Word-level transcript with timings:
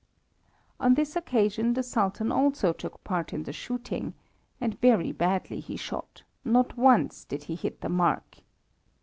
On 0.79 0.95
this 0.95 1.15
occasion 1.15 1.75
the 1.75 1.83
Sultan 1.83 2.31
also 2.31 2.73
took 2.73 3.03
part 3.03 3.33
in 3.33 3.43
the 3.43 3.53
shooting; 3.53 4.15
and 4.59 4.81
very 4.81 5.11
badly 5.11 5.59
he 5.59 5.77
shot, 5.77 6.23
not 6.43 6.75
once 6.75 7.23
did 7.23 7.43
he 7.43 7.53
hit 7.53 7.81
the 7.81 7.89
mark. 7.89 8.37